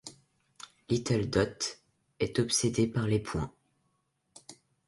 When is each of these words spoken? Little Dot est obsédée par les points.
Little 0.89 1.25
Dot 1.29 1.79
est 2.19 2.39
obsédée 2.39 2.87
par 2.87 3.05
les 3.07 3.19
points. 3.19 3.53